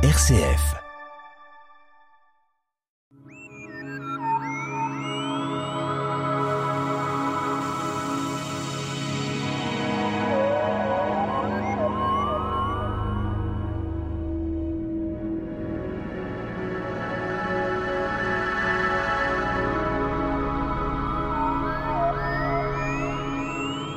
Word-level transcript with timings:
RCF. 0.00 0.76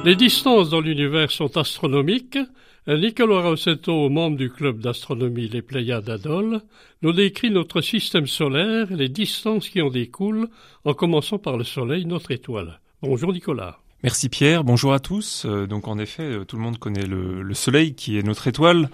Les 0.03 0.15
distances 0.15 0.71
dans 0.71 0.81
l'univers 0.81 1.29
sont 1.29 1.57
astronomiques. 1.57 2.39
Nicolas 2.87 3.41
Rossetto, 3.41 4.09
membre 4.09 4.37
du 4.37 4.49
club 4.49 4.79
d'astronomie 4.79 5.47
Les 5.47 5.61
Pléiades 5.61 6.05
d'Adol, 6.05 6.61
nous 7.03 7.13
décrit 7.13 7.51
notre 7.51 7.79
système 7.81 8.25
solaire 8.25 8.91
et 8.91 8.95
les 8.95 9.07
distances 9.07 9.69
qui 9.69 9.83
en 9.83 9.91
découlent, 9.91 10.47
en 10.83 10.95
commençant 10.95 11.37
par 11.37 11.57
le 11.57 11.63
Soleil, 11.63 12.07
notre 12.07 12.31
étoile. 12.31 12.79
Bonjour 13.03 13.33
Nicolas. 13.33 13.77
Merci 14.01 14.29
Pierre, 14.29 14.63
bonjour 14.63 14.93
à 14.93 14.99
tous. 14.99 15.45
Euh, 15.45 15.67
donc 15.67 15.87
en 15.87 15.99
effet, 15.99 16.23
euh, 16.23 16.43
tout 16.43 16.55
le 16.55 16.63
monde 16.63 16.79
connaît 16.79 17.05
le, 17.05 17.53
Soleil 17.53 17.93
qui 17.93 18.17
est 18.17 18.23
notre 18.23 18.47
étoile. 18.47 18.89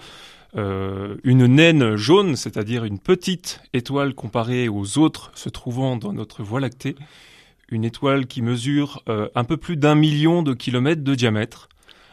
Euh, 0.54 1.16
une 1.24 1.46
naine 1.46 1.96
jaune, 1.96 2.36
c'est-à-dire 2.36 2.84
une 2.84 2.98
petite 2.98 3.62
étoile 3.72 4.12
comparée 4.12 4.68
aux 4.68 4.98
autres 4.98 5.32
se 5.34 5.48
trouvant 5.48 5.96
dans 5.96 6.12
notre 6.12 6.42
Voie 6.42 6.60
lactée 6.60 6.94
une 7.70 7.86
étoile 7.86 8.26
qui 8.26 8.40
mesure 8.40 9.02
un 9.06 9.44
peu 9.44 9.58
plus 9.58 9.76
d'un 9.76 9.94
million 9.94 10.42
de 10.42 10.54
kilomètres 10.54 11.04
de 11.04 11.14
diamètre, 11.14 11.68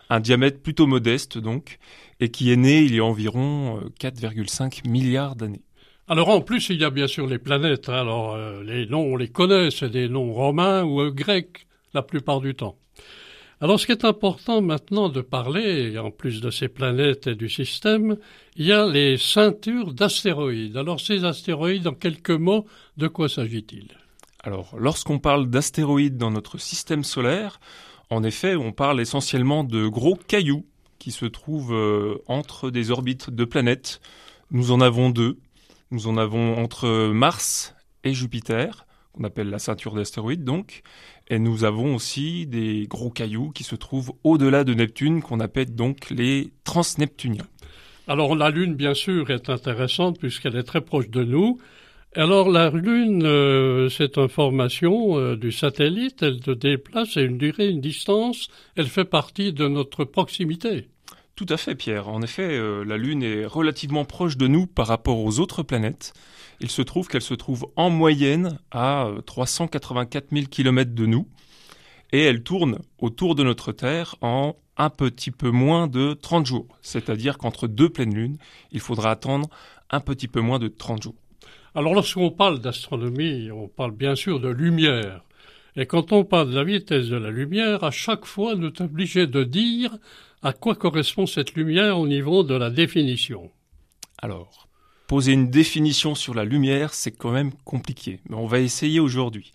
un 0.09 0.20
diamètre 0.20 0.62
plutôt 0.62 0.88
modeste 0.88 1.38
donc, 1.38 1.80
et 2.20 2.30
qui 2.30 2.52
est 2.52 2.55
né 2.58 2.82
il 2.82 2.96
y 2.96 3.00
a 3.00 3.05
environ 3.05 3.80
4,5 4.00 4.63
euh, 4.86 4.90
milliards 4.90 5.36
d'années. 5.36 5.62
Alors 6.08 6.30
en 6.30 6.41
plus, 6.41 6.70
il 6.70 6.80
y 6.80 6.84
a 6.84 6.91
bien 6.91 7.08
sûr 7.08 7.26
les 7.26 7.40
planètes. 7.40 7.90
Hein. 7.90 8.02
Alors 8.02 8.35
euh, 8.35 8.63
les 8.63 8.85
noms, 8.85 9.13
on 9.13 9.15
les 9.15 9.30
connaît, 9.30 9.71
c'est 9.71 9.90
des 9.90 10.07
noms 10.07 10.34
romains 10.34 10.84
ou 10.84 11.10
grecs 11.12 11.65
la 11.93 12.04
plupart 12.04 12.41
du 12.41 12.54
temps. 12.54 12.77
Alors 13.62 13.80
ce 13.80 13.85
qui 13.85 13.93
est 13.93 14.05
important 14.05 14.62
maintenant 14.62 15.10
de 15.10 15.21
parler, 15.21 15.98
en 15.98 16.12
plus 16.12 16.41
de 16.41 16.52
ces 16.52 16.68
planètes 16.68 17.27
et 17.27 17.35
du 17.35 17.49
système, 17.49 18.18
il 18.58 18.65
y 18.65 18.74
a 18.74 18.85
les 18.85 19.18
ceintures 19.18 19.93
d'astéroïdes. 19.93 20.77
Alors 20.77 20.99
ces 20.99 21.24
astéroïdes, 21.24 21.87
en 21.87 21.93
quelques 21.93 22.32
mots, 22.32 22.65
de 22.98 23.08
quoi 23.08 23.30
s'agit-il? 23.30 23.87
Alors, 24.43 24.76
lorsqu'on 24.77 25.18
parle 25.18 25.49
d'astéroïdes 25.49 26.18
dans 26.18 26.30
notre 26.30 26.60
système 26.60 27.04
solaire, 27.04 27.60
en 28.10 28.24
effet, 28.24 28.56
on 28.56 28.72
parle 28.72 29.02
essentiellement 29.02 29.64
de 29.64 29.88
gros 29.88 30.16
cailloux 30.16 30.66
qui 31.00 31.12
se 31.12 31.26
trouvent 31.26 31.74
euh, 31.74 32.22
entre 32.28 32.72
des 32.72 32.92
orbites 32.92 33.30
de 33.30 33.46
planètes. 33.46 34.02
Nous 34.52 34.72
en 34.72 34.82
avons 34.82 35.10
deux. 35.10 35.40
Nous 35.92 36.08
en 36.08 36.18
avons 36.18 36.58
entre 36.58 37.10
Mars 37.12 37.76
et 38.04 38.14
Jupiter, 38.14 38.86
qu'on 39.14 39.24
appelle 39.24 39.50
la 39.50 39.60
ceinture 39.60 39.94
d'astéroïdes 39.94 40.44
donc. 40.44 40.82
Et 41.28 41.40
nous 41.40 41.64
avons 41.64 41.96
aussi 41.96 42.46
des 42.46 42.86
gros 42.88 43.10
cailloux 43.10 43.52
qui 43.52 43.64
se 43.64 43.76
trouvent 43.76 44.14
au-delà 44.24 44.64
de 44.64 44.74
Neptune, 44.74 45.22
qu'on 45.22 45.40
appelle 45.40 45.74
donc 45.74 46.10
les 46.10 46.52
transneptuniens. 46.64 47.48
Alors 48.08 48.36
la 48.36 48.52
Lune, 48.52 48.76
bien 48.76 48.94
sûr, 48.94 49.32
est 49.32 49.50
intéressante 49.50 50.20
puisqu'elle 50.20 50.56
est 50.56 50.64
très 50.64 50.82
proche 50.82 51.10
de 51.10 51.24
nous. 51.24 51.60
Alors 52.18 52.49
la 52.49 52.70
Lune, 52.70 53.24
euh, 53.26 53.90
c'est 53.90 54.18
une 54.18 54.30
formation 54.30 55.20
euh, 55.20 55.35
du 55.35 55.52
satellite, 55.52 56.24
elle 56.24 56.41
se 56.41 56.52
déplace 56.52 57.18
à 57.18 57.21
une 57.21 57.38
durée, 57.38 57.68
une 57.68 57.82
distance, 57.82 58.48
elle 58.77 58.88
fait 58.88 59.04
partie 59.04 59.52
de 59.52 59.68
notre 59.68 60.05
proximité. 60.05 60.88
Tout 61.36 61.46
à 61.49 61.58
fait 61.58 61.76
Pierre, 61.76 62.08
en 62.08 62.21
effet 62.21 62.48
euh, 62.58 62.86
la 62.86 62.96
Lune 62.96 63.21
est 63.21 63.46
relativement 63.46 64.06
proche 64.06 64.38
de 64.38 64.47
nous 64.47 64.66
par 64.66 64.88
rapport 64.88 65.19
aux 65.19 65.41
autres 65.41 65.62
planètes. 65.62 66.13
Il 66.62 66.69
se 66.69 66.81
trouve 66.81 67.09
qu'elle 67.09 67.22
se 67.22 67.34
trouve 67.34 67.68
en 67.75 67.90
moyenne 67.90 68.59
à 68.72 69.09
384 69.25 70.28
000 70.31 70.46
km 70.50 70.96
de 70.96 71.06
nous 71.06 71.28
et 72.14 72.22
elle 72.22 72.44
tourne 72.44 72.80
autour 72.97 73.36
de 73.36 73.44
notre 73.44 73.74
Terre 73.74 74.16
en 74.22 74.56
un 74.78 74.90
petit 74.90 75.32
peu 75.32 75.52
moins 75.52 75.88
de 75.88 76.14
30 76.14 76.46
jours. 76.46 76.78
C'est-à-dire 76.82 77.38
qu'entre 77.38 77.68
deux 77.68 77.90
pleines 77.90 78.16
lunes, 78.16 78.38
il 78.72 78.80
faudra 78.80 79.12
attendre 79.12 79.50
un 79.90 80.00
petit 80.00 80.30
peu 80.30 80.40
moins 80.40 80.59
de 80.59 80.70
30 80.70 81.03
jours. 81.03 81.16
Alors 81.78 81.94
lorsqu'on 81.94 82.31
parle 82.31 82.59
d'astronomie, 82.59 83.52
on 83.52 83.68
parle 83.68 83.91
bien 83.91 84.16
sûr 84.16 84.40
de 84.40 84.47
lumière. 84.47 85.22
Et 85.75 85.86
quand 85.86 86.13
on 86.13 86.24
parle 86.24 86.52
de 86.52 86.56
la 86.56 86.63
vitesse 86.63 87.09
de 87.09 87.18
la 87.18 87.31
lumière, 87.31 87.84
à 87.84 87.91
chaque 87.91 88.24
fois, 88.24 88.56
nous 88.56 88.74
sommes 88.74 88.88
obligés 88.88 89.28
de 89.28 89.44
dire 89.44 89.97
à 90.41 90.53
quoi 90.53 90.75
correspond 90.75 91.25
cette 91.25 91.53
lumière 91.53 92.00
au 92.00 92.08
niveau 92.08 92.44
de 92.44 92.56
la 92.56 92.69
définition. 92.69 93.52
Alors, 94.19 94.69
poser 95.08 95.34
une 95.34 95.50
définition 95.50 96.16
sur 96.16 96.34
la 96.34 96.46
lumière, 96.46 96.94
c'est 96.94 97.12
quand 97.12 97.31
même 97.31 97.52
compliqué, 97.66 98.22
mais 98.30 98.38
on 98.38 98.47
va 98.47 98.62
essayer 98.62 99.02
aujourd'hui. 99.02 99.52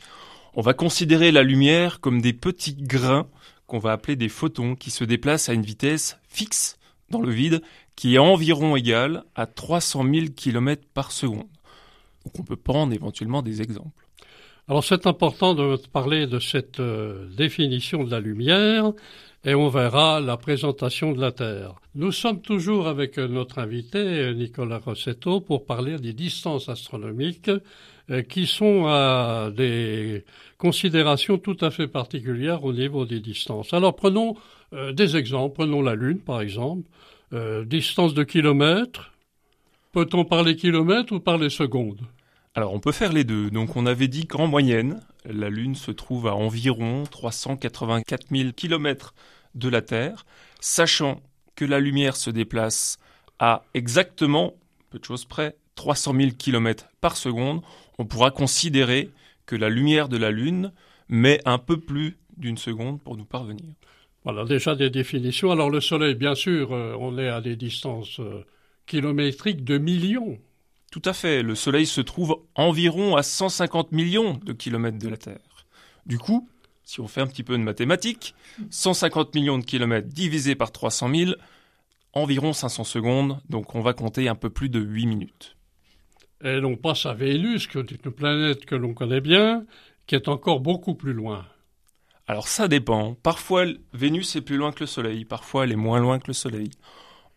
On 0.53 0.60
va 0.60 0.75
considérer 0.75 1.32
la 1.32 1.42
lumière 1.42 2.00
comme 2.00 2.20
des 2.20 2.34
petits 2.34 2.75
grains 2.75 3.28
qu'on 3.66 3.78
va 3.78 3.92
appeler 3.92 4.16
des 4.16 4.28
photons 4.28 4.75
qui 4.75 4.91
se 4.91 5.04
déplacent 5.04 5.48
à 5.48 5.54
une 5.54 5.62
vitesse 5.62 6.19
fixe 6.28 6.76
dans 7.09 7.22
le 7.22 7.32
vide 7.32 7.62
qui 7.97 8.16
est 8.16 8.19
environ 8.19 8.76
égale 8.76 9.25
à 9.34 9.47
300 9.47 10.04
000 10.04 10.26
km 10.36 10.82
par 10.92 11.12
seconde. 11.12 11.48
On 12.38 12.42
peut 12.42 12.56
prendre 12.56 12.92
éventuellement 12.92 13.42
des 13.42 13.62
exemples. 13.62 14.06
Alors 14.70 14.84
c'est 14.84 15.08
important 15.08 15.54
de 15.54 15.76
parler 15.92 16.28
de 16.28 16.38
cette 16.38 16.78
euh, 16.78 17.26
définition 17.36 18.04
de 18.04 18.10
la 18.12 18.20
lumière 18.20 18.92
et 19.44 19.56
on 19.56 19.69
verra 19.69 20.20
la 20.20 20.36
présentation 20.36 21.10
de 21.10 21.20
la 21.20 21.32
Terre. 21.32 21.75
Nous 21.97 22.12
sommes 22.12 22.41
toujours 22.41 22.86
avec 22.86 23.19
euh, 23.19 23.26
notre 23.26 23.59
invité 23.59 23.98
euh, 23.98 24.32
Nicolas 24.32 24.78
Rossetto 24.78 25.41
pour 25.41 25.64
parler 25.64 25.98
des 25.98 26.12
distances 26.12 26.69
astronomiques 26.69 27.50
qui 28.28 28.48
sont 28.48 29.53
des 29.56 30.25
considérations 30.59 31.38
tout 31.38 31.56
à 31.60 31.70
fait 31.70 31.86
particulières 31.86 32.64
au 32.64 32.72
niveau 32.72 33.06
des 33.06 33.20
distances. 33.20 33.72
Alors 33.72 33.94
prenons 33.94 34.34
des 34.72 35.16
exemples, 35.16 35.54
prenons 35.54 35.80
la 35.80 35.94
Lune 35.94 36.19
par 36.19 36.41
exemple, 36.41 36.82
distance 37.66 38.12
de 38.12 38.25
kilomètres, 38.25 39.12
Peut-on 39.93 40.25
parler 40.25 40.55
kilomètres 40.55 41.12
ou 41.12 41.19
parler 41.19 41.51
secondes? 41.51 42.01
Alors 42.55 42.73
on 42.73 42.78
peut 42.78 42.93
faire 42.93 43.12
les 43.12 43.25
deux. 43.25 43.51
Donc 43.51 43.75
on 43.75 43.87
avait 43.87 44.06
dit 44.06 44.28
qu'en 44.28 44.47
moyenne, 44.47 45.01
la 45.25 45.51
Lune 45.51 45.75
se 45.75 45.91
trouve 45.91 46.28
à 46.28 46.34
environ 46.37 47.05
384 47.11 48.28
000 48.31 48.53
kilomètres 48.53 49.15
de 49.56 49.69
la 49.69 49.83
Terre, 49.83 50.27
sachant 50.61 51.21
que 51.56 51.65
la 51.65 51.81
lumière 51.81 52.15
se 52.15 52.31
déplace 52.31 52.99
à 53.41 53.65
exactement, 53.75 54.55
peu 54.91 55.01
de 55.01 55.05
choses 55.05 55.25
près, 55.25 55.56
300 55.75 56.15
000 56.15 56.31
kilomètres 56.39 56.89
par 57.01 57.17
seconde, 57.17 57.62
on 57.99 58.05
pourra 58.05 58.31
considérer 58.31 59.11
que 59.45 59.57
la 59.57 59.69
lumière 59.69 60.09
de 60.09 60.17
la 60.17 60.31
Lune 60.31 60.72
met 61.09 61.41
un 61.47 61.59
peu 61.59 61.81
plus 61.81 62.17
d'une 62.37 62.59
seconde 62.59 63.01
pour 63.03 63.17
nous 63.17 63.25
parvenir. 63.25 63.67
Voilà 64.22 64.45
déjà 64.45 64.77
des 64.77 64.91
définitions. 64.91 65.51
Alors 65.51 65.71
le 65.71 65.81
Soleil, 65.81 66.15
bien 66.15 66.37
sûr, 66.37 66.72
euh, 66.72 66.95
on 67.01 67.19
est 67.19 67.28
à 67.28 67.41
des 67.41 67.57
distances 67.57 68.21
euh, 68.21 68.45
kilométrique 68.86 69.64
de 69.64 69.78
millions. 69.78 70.38
Tout 70.91 71.02
à 71.04 71.12
fait. 71.12 71.42
Le 71.42 71.54
Soleil 71.54 71.86
se 71.86 72.00
trouve 72.00 72.42
environ 72.54 73.16
à 73.16 73.22
150 73.22 73.92
millions 73.92 74.41
de 74.44 74.52
kilomètres 74.52 74.98
de 74.98 75.08
la 75.08 75.16
Terre. 75.16 75.66
Du 76.06 76.18
coup, 76.18 76.48
si 76.84 77.00
on 77.00 77.06
fait 77.06 77.20
un 77.20 77.26
petit 77.26 77.44
peu 77.44 77.56
de 77.56 77.62
mathématiques, 77.62 78.34
150 78.70 79.34
millions 79.34 79.58
de 79.58 79.64
kilomètres 79.64 80.08
divisé 80.08 80.56
par 80.56 80.72
300 80.72 81.14
000, 81.14 81.32
environ 82.12 82.52
500 82.52 82.84
secondes, 82.84 83.41
donc 83.48 83.74
on 83.76 83.80
va 83.80 83.92
compter 83.92 84.28
un 84.28 84.34
peu 84.34 84.50
plus 84.50 84.68
de 84.68 84.80
8 84.80 85.06
minutes. 85.06 85.56
Et 86.42 86.58
l'on 86.58 86.76
passe 86.76 87.06
à 87.06 87.14
Vénus, 87.14 87.66
qui 87.66 87.78
est 87.78 87.91
une 87.92 88.10
planète 88.10 88.64
que 88.64 88.74
l'on 88.74 88.94
connaît 88.94 89.20
bien, 89.20 89.64
qui 90.06 90.16
est 90.16 90.26
encore 90.26 90.60
beaucoup 90.60 90.94
plus 90.94 91.12
loin. 91.12 91.47
Alors 92.26 92.48
ça 92.48 92.66
dépend. 92.66 93.14
Parfois, 93.14 93.66
Vénus 93.92 94.34
est 94.36 94.41
plus 94.41 94.56
loin 94.56 94.72
que 94.72 94.80
le 94.80 94.86
Soleil, 94.86 95.24
parfois 95.24 95.64
elle 95.64 95.72
est 95.72 95.76
moins 95.76 96.00
loin 96.00 96.18
que 96.18 96.28
le 96.28 96.32
Soleil. 96.32 96.70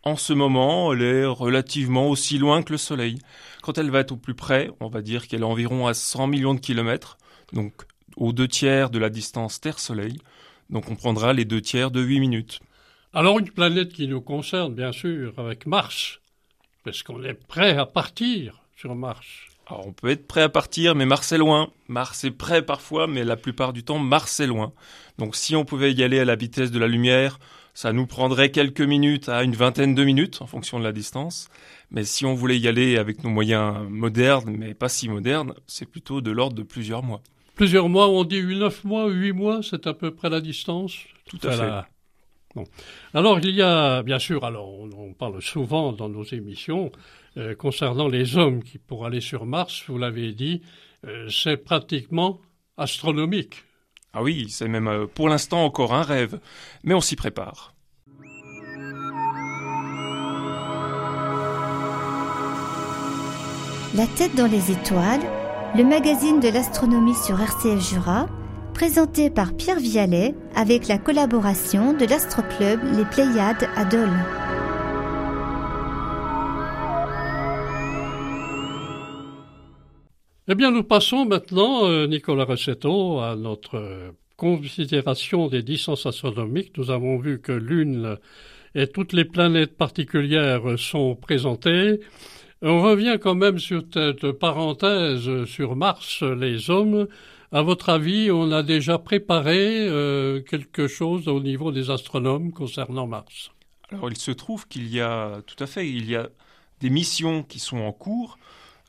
En 0.03 0.18
ce 0.18 0.34
moment, 0.34 0.91
elle 0.91 1.02
est 1.02 1.25
relativement 1.25 2.09
aussi 2.09 2.38
loin 2.38 2.61
que 2.61 2.73
le 2.73 2.78
Soleil. 2.78 3.20
Quand 3.61 3.78
elle 3.78 3.90
va 3.90 4.02
être 4.02 4.11
au 4.11 4.17
plus 4.17 4.34
près, 4.34 4.70
on 4.82 4.90
va 4.90 5.02
dire 5.02 5.28
qu'elle 5.28 5.41
est 5.41 5.46
environ 5.46 5.88
à 5.88 5.94
100 5.94 6.28
millions 6.28 6.53
de 6.53 6.59
kilomètres, 6.59 7.17
donc 7.53 7.73
aux 8.17 8.34
deux 8.34 8.50
tiers 8.50 8.90
de 8.90 9.00
la 9.00 9.09
distance 9.09 9.61
Terre-Soleil. 9.61 10.17
Donc 10.70 10.90
on 10.90 10.96
prendra 10.96 11.32
les 11.32 11.46
deux 11.46 11.61
tiers 11.61 11.90
de 11.90 12.02
8 12.02 12.20
minutes. 12.20 12.59
Alors 13.14 13.40
une 13.40 13.50
planète 13.50 13.94
qui 13.94 14.09
nous 14.09 14.20
concerne, 14.20 14.73
bien 14.73 14.91
sûr, 14.91 15.34
avec 15.38 15.66
Mars, 15.67 16.20
parce 16.84 17.02
qu'on 17.02 17.23
est 17.23 17.34
prêt 17.34 17.78
à 17.78 17.85
partir 17.85 18.59
sur 18.76 18.96
Mars. 18.96 19.26
Alors 19.67 19.88
on 19.88 19.94
peut 19.94 20.09
être 20.09 20.28
prêt 20.28 20.41
à 20.41 20.49
partir, 20.49 20.96
mais 20.96 21.06
Mars 21.06 21.32
est 21.32 21.38
loin. 21.38 21.72
Mars 21.88 22.26
est 22.26 22.32
prêt 22.32 22.61
parfois, 22.61 23.08
mais 23.08 23.23
la 23.23 23.38
plupart 23.38 23.72
du 23.72 23.84
temps, 23.84 23.99
Mars 23.99 24.41
est 24.41 24.47
loin. 24.47 24.73
Donc 25.17 25.38
si 25.38 25.56
on 25.56 25.64
pouvait 25.64 25.94
y 25.94 26.03
aller 26.03 26.20
à 26.20 26.26
la 26.26 26.35
vitesse 26.35 26.72
de 26.72 26.79
la 26.79 26.88
lumière, 26.88 27.40
ça 27.73 27.93
nous 27.93 28.05
prendrait 28.05 28.52
quelques 28.52 28.81
minutes 28.81 29.29
à 29.29 29.43
une 29.43 29.55
vingtaine 29.55 29.96
de 29.96 30.03
minutes 30.03 30.41
en 30.41 30.47
fonction 30.47 30.79
de 30.79 30.84
la 30.84 30.91
distance. 30.91 31.49
Mais 31.91 32.03
si 32.03 32.25
on 32.25 32.34
voulait 32.34 32.59
y 32.59 32.67
aller 32.67 32.97
avec 32.97 33.23
nos 33.23 33.29
moyens 33.29 33.87
modernes, 33.90 34.55
mais 34.58 34.73
pas 34.73 34.90
si 34.90 35.09
modernes, 35.09 35.53
c'est 35.67 35.90
plutôt 35.90 36.22
de 36.22 36.31
l'ordre 36.31 36.55
de 36.55 36.64
plusieurs 36.64 37.03
mois. 37.03 37.22
Plusieurs 37.55 37.90
mois, 37.90 38.09
on 38.09 38.23
dit 38.23 38.43
neuf 38.43 38.84
mois, 38.84 39.09
huit 39.09 39.31
mois, 39.31 39.61
c'est 39.61 39.85
à 39.87 39.93
peu 39.93 40.11
près 40.11 40.29
la 40.29 40.41
distance 40.41 40.97
Tout 41.25 41.40
à 41.43 41.52
fait. 41.52 41.90
Alors 43.14 43.40
il 43.40 43.55
y 43.55 43.61
a, 43.61 44.03
bien 44.03 44.20
sûr, 44.20 44.43
alors 44.43 44.72
on, 44.72 45.14
parle 45.14 45.41
souvent 45.41 45.91
dans 45.91 46.09
nos 46.09 46.23
émissions 46.23 46.91
euh, 47.37 47.55
concernant 47.55 48.08
les 48.08 48.37
hommes 48.37 48.64
qui, 48.64 48.78
pour 48.78 49.05
aller 49.05 49.22
sur 49.22 49.46
Mars, 49.46 49.84
vous 49.87 49.97
l'avez 49.97 50.34
dit, 50.34 50.61
euh, 51.05 51.28
c'est 51.29 51.58
pratiquement 51.58 52.40
astronomique. 52.78 53.64
Ah 54.13 54.21
oui, 54.21 54.47
c'est 54.49 54.67
même 54.67 54.87
euh, 54.87 55.07
pour 55.07 55.27
l'instant 55.27 55.65
encore 55.65 55.93
un 55.93 56.03
rêve, 56.03 56.39
mais 56.83 56.93
on 56.93 57.01
s'y 57.01 57.15
prépare. 57.15 57.73
La 63.95 64.07
tête 64.07 64.35
dans 64.35 64.47
les 64.47 64.71
étoiles, 64.71 65.21
le 65.75 65.83
magazine 65.83 66.39
de 66.39 66.49
l'astronomie 66.49 67.15
sur 67.15 67.39
RCF 67.39 67.79
Jura, 67.79 68.27
présenté 68.73 69.29
par 69.29 69.55
Pierre 69.55 69.79
Vialet 69.79 70.35
avec 70.55 70.87
la 70.87 70.99
collaboration 70.99 71.93
de 71.93 72.05
l'astroclub 72.05 72.81
Les 72.95 73.05
Pléiades 73.05 73.67
à 73.75 73.85
Dole. 73.85 74.42
Eh 80.49 80.55
bien, 80.55 80.72
nous 80.72 80.84
passons 80.84 81.23
maintenant, 81.23 81.85
euh, 81.85 82.05
Nicolas 82.05 82.43
Rossetto, 82.43 83.19
à 83.19 83.37
notre 83.37 84.13
considération 84.35 85.47
des 85.47 85.63
distances 85.63 86.05
astronomiques. 86.05 86.78
Nous 86.78 86.91
avons 86.91 87.17
vu 87.17 87.40
que 87.40 87.53
Lune 87.53 88.17
et 88.75 88.87
toutes 88.87 89.13
les 89.13 89.23
planètes 89.23 89.78
particulières 89.78 90.78
sont 90.78 91.16
présentées. 91.16 92.01
On 92.61 92.81
revient 92.81 93.19
quand 93.22 93.35
même 93.35 93.57
sur 93.57 93.84
cette 93.93 94.34
parenthèse 94.34 95.45
sur 95.45 95.78
Mars, 95.78 96.23
les 96.23 96.69
hommes. 96.69 97.07
À 97.53 97.61
votre 97.61 97.87
avis, 97.87 98.29
on 98.29 98.51
a 98.51 98.63
déjà 98.63 98.97
préparé 98.97 99.87
euh, 99.87 100.41
quelque 100.41 100.87
chose 100.87 101.29
au 101.29 101.39
niveau 101.39 101.72
des 101.72 101.89
astronomes 101.89 102.51
concernant 102.51 103.07
Mars? 103.07 103.51
Alors, 103.91 104.09
il 104.09 104.17
se 104.17 104.31
trouve 104.31 104.67
qu'il 104.67 104.93
y 104.93 104.99
a, 104.99 105.41
tout 105.47 105.63
à 105.63 105.67
fait, 105.67 105.87
il 105.87 106.09
y 106.09 106.17
a 106.17 106.28
des 106.81 106.89
missions 106.89 107.43
qui 107.43 107.59
sont 107.59 107.78
en 107.78 107.93
cours 107.93 108.37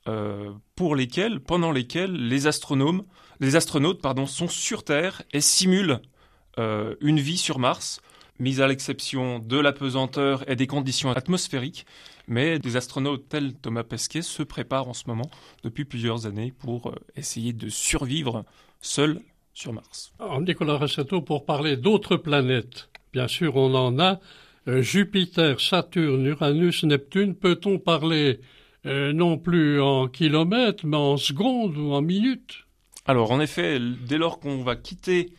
euh, 0.09 0.53
pour 0.77 0.97
lesquelles, 0.97 1.41
pendant 1.41 1.73
lesquelles 1.73 2.29
les 2.29 2.47
astronomes, 2.47 3.05
les 3.41 3.57
astronautes, 3.57 4.01
pardon, 4.01 4.27
sont 4.27 4.49
sur 4.49 4.85
Terre 4.85 5.23
et 5.33 5.41
simulent 5.41 6.01
euh, 6.59 6.95
une 7.01 7.21
vie 7.21 7.39
sur 7.39 7.59
Mars, 7.59 8.01
mise 8.39 8.61
à 8.61 8.67
l'exception 8.67 9.39
de 9.39 9.59
la 9.59 9.73
pesanteur 9.73 10.49
et 10.49 10.57
des 10.57 10.67
conditions 10.67 11.11
atmosphériques. 11.11 11.87
Mais 12.27 12.59
des 12.59 12.77
astronautes 12.77 13.29
tels 13.29 13.55
Thomas 13.55 13.83
Pesquet 13.83 14.23
se 14.23 14.43
préparent 14.43 14.89
en 14.89 14.95
ce 14.95 15.05
moment 15.07 15.31
depuis 15.63 15.85
plusieurs 15.85 16.27
années 16.27 16.53
pour 16.59 16.89
euh, 16.89 16.95
essayer 17.17 17.53
de 17.53 17.69
survivre 17.69 18.45
seuls 18.81 19.21
sur 19.53 19.73
Mars. 19.73 20.13
Alors, 20.19 20.41
Nicolas 20.41 20.77
Rossetto, 20.77 21.23
pour 21.23 21.45
parler 21.45 21.77
d'autres 21.77 22.17
planètes, 22.17 22.89
bien 23.13 23.29
sûr, 23.29 23.57
on 23.57 23.75
en 23.75 23.99
a. 23.99 24.21
Euh, 24.67 24.81
Jupiter, 24.81 25.61
Saturne, 25.61 26.27
Uranus, 26.27 26.85
Neptune, 26.85 27.35
peut-on 27.35 27.79
parler 27.79 28.41
euh, 28.87 29.13
non 29.13 29.39
plus 29.39 29.81
en 29.81 30.09
kilomètres, 30.09 30.87
mais 30.87 30.97
en 30.97 31.17
secondes 31.17 31.77
ou 31.77 31.93
en 31.93 32.03
minutes 32.03 32.67
Alors, 33.07 33.31
en 33.31 33.41
effet, 33.41 33.79
dès 34.07 34.19
lors 34.19 34.41
qu'on 34.41 34.63
va 34.63 34.77
quitter, 34.77 35.33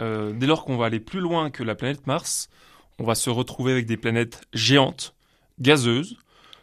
dès 0.00 0.48
lors 0.48 0.64
qu'on 0.64 0.76
va 0.76 0.86
aller 0.86 0.98
plus 0.98 1.20
loin 1.20 1.50
que 1.50 1.62
la 1.62 1.76
planète 1.76 2.08
Mars, 2.08 2.50
on 2.98 3.04
va 3.04 3.14
se 3.14 3.30
retrouver 3.30 3.70
avec 3.70 3.86
des 3.86 3.96
planètes 3.96 4.40
géantes, 4.52 5.14
gazeuses, 5.60 6.16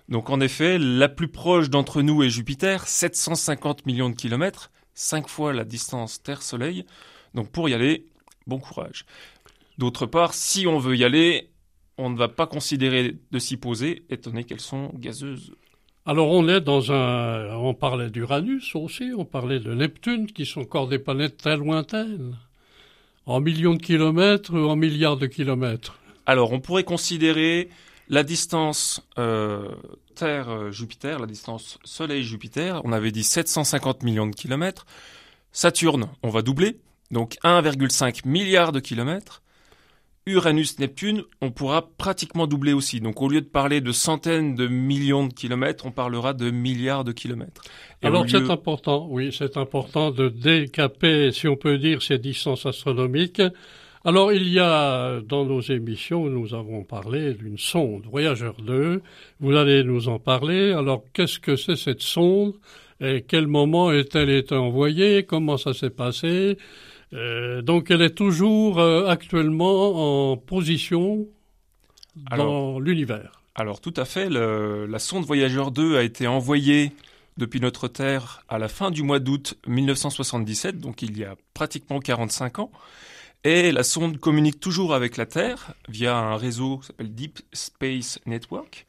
donc 0.10 0.32
en 0.32 0.42
effet, 0.42 0.80
la 0.80 1.08
plus 1.08 1.28
proche 1.28 1.70
d'entre 1.70 2.02
nous 2.02 2.24
est 2.24 2.30
Jupiter, 2.30 2.88
750 2.88 3.86
millions 3.86 4.10
de 4.10 4.16
kilomètres, 4.16 4.72
5 4.96 5.30
fois 5.30 5.54
la 5.54 5.64
distance 5.64 6.24
Terre-Soleil. 6.24 6.84
Donc 7.36 7.52
pour 7.52 7.70
y 7.70 7.76
aller, 7.76 8.08
bon 8.48 8.58
courage. 8.58 9.06
D'autre 9.78 10.08
part, 10.08 10.34
si 10.34 10.66
on 10.66 10.80
veut 10.80 10.98
y 10.98 11.04
aller, 11.04 11.52
on 11.98 12.10
ne 12.10 12.18
va 12.18 12.28
pas 12.28 12.48
considérer 12.48 13.18
de 13.32 13.40
s'y 13.40 13.56
poser, 13.56 14.04
étant 14.10 14.32
donné 14.32 14.46
qu'elles 14.46 14.60
sont 14.60 14.92
gazeuses. 14.96 15.54
Alors 16.10 16.32
on 16.32 16.48
est 16.48 16.60
dans 16.60 16.92
un... 16.92 17.56
On 17.58 17.76
parlait 17.76 18.10
d'Uranus 18.10 18.74
aussi, 18.74 19.12
on 19.16 19.26
parlait 19.26 19.60
de 19.60 19.76
Neptune, 19.76 20.26
qui 20.26 20.48
sont 20.48 20.62
encore 20.62 20.88
des 20.88 20.98
planètes 20.98 21.38
très 21.38 21.56
lointaines. 21.56 22.36
En 23.28 23.40
millions 23.40 23.76
de 23.76 23.80
kilomètres 23.84 24.52
ou 24.52 24.68
en 24.68 24.76
milliards 24.76 25.18
de 25.18 25.28
kilomètres 25.28 26.00
Alors 26.26 26.52
on 26.52 26.62
pourrait 26.62 26.84
considérer 26.84 27.70
la 28.08 28.24
distance 28.24 29.08
euh, 29.20 29.70
Terre-Jupiter, 30.16 31.20
la 31.20 31.28
distance 31.28 31.78
Soleil-Jupiter, 31.84 32.82
on 32.86 32.92
avait 32.92 33.12
dit 33.12 33.24
750 33.24 34.02
millions 34.02 34.26
de 34.26 34.34
kilomètres. 34.34 34.88
Saturne, 35.52 36.10
on 36.24 36.30
va 36.30 36.42
doubler, 36.42 36.80
donc 37.12 37.38
1,5 37.44 38.28
milliard 38.28 38.72
de 38.72 38.80
kilomètres. 38.80 39.44
Uranus-Neptune, 40.26 41.24
on 41.42 41.52
pourra 41.52 41.90
pratiquement 41.98 42.46
doubler 42.46 42.74
aussi. 42.74 43.00
Donc 43.00 43.22
au 43.22 43.30
lieu 43.30 43.42
de 43.42 43.48
parler 43.48 43.82
de 43.82 43.92
centaines 43.92 44.56
de 44.56 44.68
millions 44.68 45.28
de 45.28 45.34
kilomètres, 45.34 45.86
on 45.86 45.92
parlera 45.92 46.34
de 46.34 46.52
milliards 46.52 47.04
de 47.04 47.12
kilomètres. 47.12 47.62
Alors 48.04 48.26
c'est 48.30 48.50
important, 48.50 49.08
oui, 49.10 49.36
c'est 49.36 49.58
important 49.58 50.12
de 50.12 50.30
décaper, 50.30 51.32
si 51.32 51.48
on 51.48 51.56
peut 51.56 51.78
dire, 51.78 52.02
ces 52.02 52.18
distances 52.18 52.66
astronomiques 52.66 53.42
alors 54.06 54.32
il 54.32 54.48
y 54.48 54.60
a 54.60 55.20
dans 55.20 55.44
nos 55.44 55.60
émissions, 55.60 56.30
nous 56.30 56.54
avons 56.54 56.84
parlé 56.84 57.34
d'une 57.34 57.58
sonde 57.58 58.06
Voyageur 58.06 58.56
2. 58.62 59.02
Vous 59.42 59.56
allez 59.56 59.84
nous 59.84 60.08
en 60.08 60.20
parler. 60.20 60.72
Alors 60.72 61.04
qu'est-ce 61.14 61.38
que 61.38 61.58
c'est 61.58 61.76
cette 61.76 62.02
sonde? 62.02 62.54
Et 63.02 63.26
quel 63.28 63.48
moment 63.48 63.92
est-elle 63.92 64.30
été 64.30 64.56
envoyée? 64.56 65.24
Comment 65.24 65.58
ça 65.58 65.74
s'est 65.74 65.90
passé? 65.90 66.58
Euh, 67.14 67.62
Donc 67.62 67.92
elle 67.92 68.02
est 68.02 68.16
toujours 68.16 68.80
euh, 68.80 69.08
actuellement 69.08 70.32
en 70.32 70.38
position 70.38 71.28
dans 72.16 72.80
l'univers. 72.80 73.42
Alors 73.56 73.82
tout 73.82 73.94
à 73.98 74.06
fait. 74.06 74.30
la 74.30 75.00
sonde 75.00 75.26
Voyageur 75.26 75.72
2 75.72 75.98
a 75.98 76.04
été 76.04 76.28
envoyée 76.28 76.92
depuis 77.38 77.60
notre 77.60 77.88
Terre 77.88 78.44
à 78.50 78.60
la 78.60 78.68
fin 78.68 78.92
du 78.92 79.02
mois 79.02 79.20
d'août 79.20 79.58
1977, 79.66 80.80
donc 80.80 81.02
il 81.02 81.18
y 81.18 81.24
a 81.24 81.36
pratiquement 81.54 82.00
45 82.00 82.60
ans. 82.60 82.72
Et 83.46 83.72
la 83.72 83.84
sonde 83.84 84.20
communique 84.20 84.60
toujours 84.60 84.94
avec 84.94 85.16
la 85.16 85.26
Terre 85.26 85.74
via 85.88 86.18
un 86.18 86.36
réseau 86.36 86.80
qui 86.80 86.88
s'appelle 86.88 87.16
Deep 87.16 87.40
Space 87.54 88.20
Network. 88.26 88.86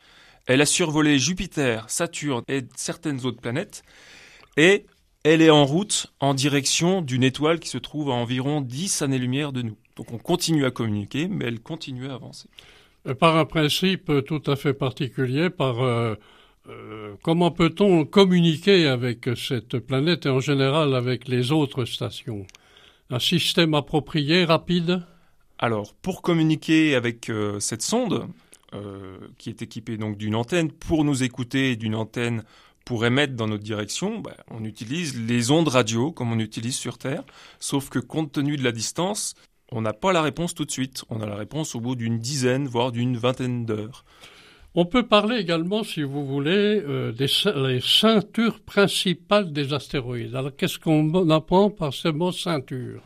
Elle 0.47 0.61
a 0.61 0.67
survolé 0.67 1.19
Jupiter, 1.21 1.89
Saturne 1.89 2.43
et 2.49 2.63
certaines 2.75 3.25
autres 3.25 3.41
planètes. 3.41 3.85
Et 4.57 4.87
elle 5.25 5.43
est 5.43 5.51
en 5.51 5.65
route 5.65 6.07
en 6.21 6.35
direction 6.35 7.03
d'une 7.03 7.23
étoile 7.23 7.61
qui 7.61 7.69
se 7.69 7.79
trouve 7.79 8.11
à 8.11 8.15
environ 8.15 8.61
10 8.61 9.03
années-lumière 9.03 9.53
de 9.53 9.63
nous. 9.63 9.77
Donc 9.97 10.13
on 10.13 10.19
continue 10.19 10.65
à 10.65 10.71
communiquer, 10.71 11.29
mais 11.29 11.47
elle 11.47 11.61
continue 11.61 12.09
à 12.09 12.15
avancer. 12.15 12.49
Euh, 13.07 13.15
par 13.15 13.37
un 13.37 13.45
principe 13.45 14.13
tout 14.27 14.43
à 14.47 14.57
fait 14.57 14.75
particulier, 14.75 15.51
par 15.51 15.83
euh, 15.83 16.15
euh, 16.69 17.15
comment 17.23 17.51
peut-on 17.51 18.05
communiquer 18.05 18.87
avec 18.87 19.29
cette 19.37 19.79
planète 19.79 20.27
et 20.27 20.29
en 20.29 20.41
général 20.41 20.95
avec 20.95 21.29
les 21.29 21.53
autres 21.53 21.85
stations? 21.85 22.47
Un 23.11 23.19
système 23.19 23.75
approprié, 23.75 24.45
rapide? 24.45 25.03
Alors, 25.59 25.95
pour 25.95 26.23
communiquer 26.23 26.95
avec 26.95 27.29
euh, 27.29 27.59
cette 27.61 27.83
sonde, 27.83 28.29
euh, 28.73 29.19
qui 29.37 29.51
est 29.51 29.63
équipée 29.63 29.97
donc 29.97 30.17
d'une 30.17 30.37
antenne 30.37 30.71
pour 30.71 31.05
nous 31.05 31.23
écouter 31.23 31.77
d'une 31.77 31.95
antenne 31.95 32.45
pour 32.91 33.07
émettre 33.07 33.35
dans 33.35 33.47
notre 33.47 33.63
direction, 33.63 34.19
bah, 34.19 34.35
on 34.51 34.65
utilise 34.65 35.17
les 35.17 35.53
ondes 35.53 35.69
radio 35.69 36.11
comme 36.11 36.33
on 36.33 36.41
utilise 36.41 36.75
sur 36.75 36.99
Terre, 36.99 37.23
sauf 37.61 37.89
que 37.89 38.01
compte 38.01 38.33
tenu 38.33 38.57
de 38.57 38.65
la 38.65 38.73
distance, 38.73 39.37
on 39.71 39.81
n'a 39.81 39.93
pas 39.93 40.13
la 40.13 40.23
réponse 40.23 40.57
tout 40.57 40.65
de 40.65 40.73
suite. 40.73 41.05
On 41.09 41.21
a 41.21 41.27
la 41.27 41.37
réponse 41.37 41.77
au 41.77 41.81
bout 41.81 41.95
d'une 41.95 42.19
dizaine, 42.19 42.67
voire 42.67 42.91
d'une 42.91 43.17
vingtaine 43.17 43.65
d'heures. 43.65 44.05
On 44.75 44.87
peut 44.87 45.07
parler 45.07 45.37
également, 45.37 45.85
si 45.85 46.03
vous 46.03 46.27
voulez, 46.27 46.83
euh, 46.85 47.13
des 47.13 47.29
ceintures 47.81 48.59
principales 48.59 49.53
des 49.53 49.73
astéroïdes. 49.73 50.35
Alors, 50.35 50.57
qu'est-ce 50.57 50.81
qu'on 50.81 51.31
apprend 51.31 51.71
par 51.71 51.95
ce 51.95 52.09
mot 52.09 52.33
ceinture? 52.33 53.05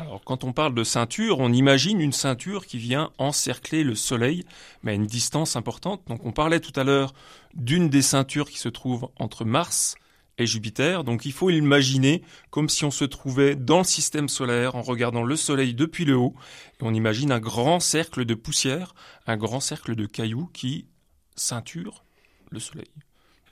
Alors, 0.00 0.22
quand 0.24 0.44
on 0.44 0.52
parle 0.52 0.74
de 0.74 0.84
ceinture, 0.84 1.40
on 1.40 1.52
imagine 1.52 2.00
une 2.00 2.12
ceinture 2.12 2.66
qui 2.66 2.78
vient 2.78 3.10
encercler 3.18 3.82
le 3.82 3.96
Soleil, 3.96 4.44
mais 4.82 4.92
à 4.92 4.94
une 4.94 5.06
distance 5.06 5.56
importante. 5.56 6.02
Donc, 6.06 6.24
on 6.24 6.30
parlait 6.30 6.60
tout 6.60 6.78
à 6.78 6.84
l'heure 6.84 7.12
d'une 7.54 7.88
des 7.88 8.02
ceintures 8.02 8.48
qui 8.48 8.58
se 8.58 8.68
trouve 8.68 9.08
entre 9.16 9.44
Mars 9.44 9.96
et 10.38 10.46
Jupiter. 10.46 11.02
Donc, 11.02 11.26
il 11.26 11.32
faut 11.32 11.50
l'imaginer 11.50 12.22
comme 12.50 12.68
si 12.68 12.84
on 12.84 12.92
se 12.92 13.04
trouvait 13.04 13.56
dans 13.56 13.78
le 13.78 13.84
système 13.84 14.28
solaire 14.28 14.76
en 14.76 14.82
regardant 14.82 15.24
le 15.24 15.34
Soleil 15.34 15.74
depuis 15.74 16.04
le 16.04 16.16
haut. 16.16 16.34
Et 16.80 16.84
on 16.84 16.94
imagine 16.94 17.32
un 17.32 17.40
grand 17.40 17.80
cercle 17.80 18.24
de 18.24 18.34
poussière, 18.34 18.94
un 19.26 19.36
grand 19.36 19.60
cercle 19.60 19.96
de 19.96 20.06
cailloux 20.06 20.48
qui 20.52 20.86
ceinture 21.34 22.04
le 22.50 22.60
soleil. 22.60 22.90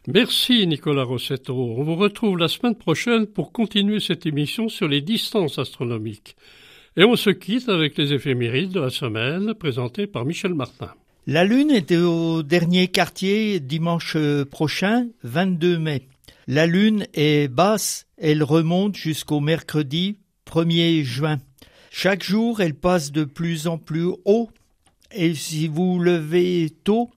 Merci 0.09 0.69
Nicolas 0.69 1.03
Rossetto. 1.03 1.53
On 1.53 1.83
vous 1.83 1.97
retrouve 1.97 2.39
la 2.39 2.47
semaine 2.47 2.77
prochaine 2.77 3.27
pour 3.27 3.51
continuer 3.51 3.99
cette 3.99 4.25
émission 4.25 4.69
sur 4.69 4.87
les 4.87 5.01
distances 5.01 5.59
astronomiques. 5.59 6.37
Et 6.97 7.03
on 7.03 7.17
se 7.17 7.31
quitte 7.31 7.69
avec 7.69 7.99
les 7.99 8.13
éphémérides 8.13 8.71
de 8.71 8.79
la 8.79 8.91
semaine 8.91 9.53
présentées 9.55 10.07
par 10.07 10.25
Michel 10.25 10.55
Martin. 10.55 10.91
La 11.27 11.43
Lune 11.43 11.73
est 11.73 11.91
au 11.97 12.45
dernier 12.45 12.87
quartier 12.87 13.59
dimanche 13.59 14.17
prochain, 14.49 15.09
22 15.25 15.79
mai. 15.79 16.07
La 16.47 16.67
Lune 16.67 17.09
est 17.13 17.49
basse, 17.49 18.07
elle 18.17 18.45
remonte 18.45 18.95
jusqu'au 18.95 19.41
mercredi 19.41 20.19
1er 20.47 21.03
juin. 21.03 21.39
Chaque 21.91 22.23
jour, 22.23 22.61
elle 22.61 22.75
passe 22.75 23.11
de 23.11 23.25
plus 23.25 23.67
en 23.67 23.77
plus 23.77 24.07
haut 24.25 24.51
Et 25.11 25.35
si 25.35 25.67
vous 25.67 25.99
levez 25.99 26.71
tôt, 26.85 27.11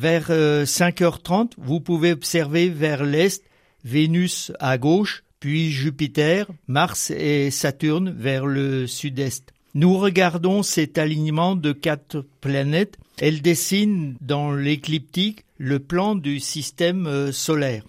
vers 0.00 0.30
5h30, 0.30 1.32
euh, 1.32 1.46
vous 1.58 1.80
pouvez 1.80 2.12
observer 2.12 2.70
vers 2.70 3.04
l'est 3.04 3.44
Vénus 3.84 4.52
à 4.58 4.78
gauche, 4.78 5.24
puis 5.40 5.70
Jupiter, 5.70 6.46
Mars 6.68 7.10
et 7.10 7.50
Saturne 7.50 8.10
vers 8.10 8.46
le 8.46 8.86
sud-est. 8.86 9.52
Nous 9.74 9.96
regardons 9.96 10.62
cet 10.62 10.98
alignement 10.98 11.54
de 11.54 11.72
quatre 11.72 12.24
planètes. 12.40 12.98
Elles 13.20 13.42
dessinent 13.42 14.16
dans 14.20 14.52
l'écliptique 14.52 15.44
le 15.58 15.78
plan 15.78 16.14
du 16.14 16.40
système 16.40 17.06
euh, 17.06 17.30
solaire. 17.30 17.84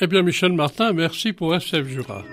Eh 0.00 0.06
bien, 0.06 0.22
Michel 0.22 0.52
Martin, 0.52 0.92
merci 0.92 1.32
pour 1.32 1.54
SF 1.54 1.86
Jura. 1.88 2.24